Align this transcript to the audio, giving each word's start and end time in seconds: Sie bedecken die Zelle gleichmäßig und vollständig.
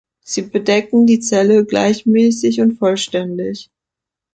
Sie 0.25 0.41
bedecken 0.41 1.05
die 1.05 1.19
Zelle 1.19 1.63
gleichmäßig 1.63 2.59
und 2.61 2.79
vollständig. 2.79 3.69